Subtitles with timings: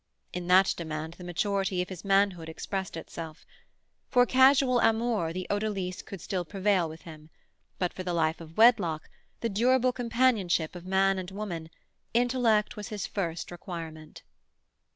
[0.33, 3.45] In that demand the maturity of his manhood expressed itself.
[4.09, 7.29] For casual amour the odalisque could still prevail with him;
[7.77, 9.11] but for the life of wedlock,
[9.41, 11.69] the durable companionship of man and woman,
[12.15, 14.23] intellect was his first requirement.